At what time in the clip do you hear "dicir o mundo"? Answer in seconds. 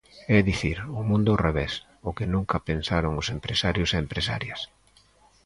0.49-1.29